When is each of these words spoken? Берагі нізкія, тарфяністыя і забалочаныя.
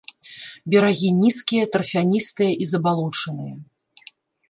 Берагі 0.73 1.09
нізкія, 1.19 1.69
тарфяністыя 1.77 2.51
і 2.65 2.71
забалочаныя. 2.73 3.55